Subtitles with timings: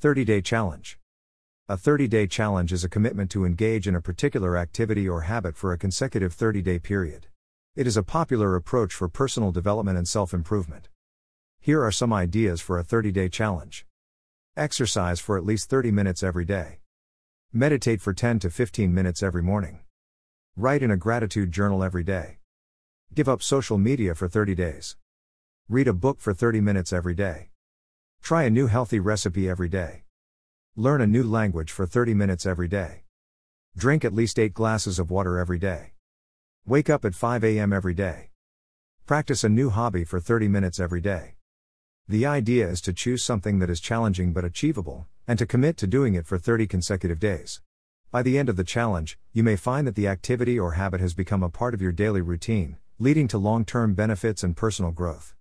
[0.00, 0.96] 30 Day Challenge.
[1.68, 5.56] A 30 day challenge is a commitment to engage in a particular activity or habit
[5.56, 7.26] for a consecutive 30 day period.
[7.74, 10.88] It is a popular approach for personal development and self improvement.
[11.58, 13.86] Here are some ideas for a 30 day challenge
[14.56, 16.78] exercise for at least 30 minutes every day,
[17.52, 19.80] meditate for 10 to 15 minutes every morning,
[20.54, 22.38] write in a gratitude journal every day,
[23.12, 24.96] give up social media for 30 days,
[25.68, 27.50] read a book for 30 minutes every day.
[28.28, 30.02] Try a new healthy recipe every day.
[30.76, 33.04] Learn a new language for 30 minutes every day.
[33.74, 35.94] Drink at least 8 glasses of water every day.
[36.66, 37.72] Wake up at 5 a.m.
[37.72, 38.28] every day.
[39.06, 41.36] Practice a new hobby for 30 minutes every day.
[42.06, 45.86] The idea is to choose something that is challenging but achievable, and to commit to
[45.86, 47.62] doing it for 30 consecutive days.
[48.10, 51.14] By the end of the challenge, you may find that the activity or habit has
[51.14, 55.34] become a part of your daily routine, leading to long term benefits and personal growth.